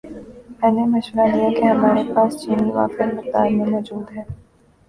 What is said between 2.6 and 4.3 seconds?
وافر مقدار میں موجود ہے